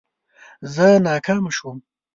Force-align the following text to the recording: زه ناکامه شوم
زه 0.73 0.85
ناکامه 1.05 1.51
شوم 1.57 1.77